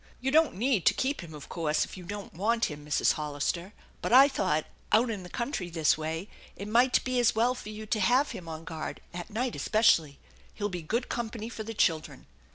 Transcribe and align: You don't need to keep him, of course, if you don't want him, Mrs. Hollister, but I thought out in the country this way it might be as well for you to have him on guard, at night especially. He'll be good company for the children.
You 0.19 0.31
don't 0.31 0.55
need 0.55 0.87
to 0.87 0.95
keep 0.95 1.21
him, 1.21 1.35
of 1.35 1.47
course, 1.47 1.85
if 1.85 1.95
you 1.95 2.03
don't 2.05 2.33
want 2.33 2.71
him, 2.71 2.83
Mrs. 2.83 3.13
Hollister, 3.13 3.71
but 4.01 4.11
I 4.11 4.27
thought 4.27 4.65
out 4.91 5.11
in 5.11 5.21
the 5.21 5.29
country 5.29 5.69
this 5.69 5.95
way 5.95 6.27
it 6.55 6.67
might 6.67 7.03
be 7.03 7.19
as 7.19 7.35
well 7.35 7.53
for 7.53 7.69
you 7.69 7.85
to 7.85 7.99
have 7.99 8.31
him 8.31 8.47
on 8.49 8.63
guard, 8.63 8.99
at 9.13 9.29
night 9.29 9.55
especially. 9.55 10.17
He'll 10.55 10.69
be 10.69 10.81
good 10.81 11.07
company 11.07 11.49
for 11.49 11.61
the 11.61 11.75
children. 11.75 12.25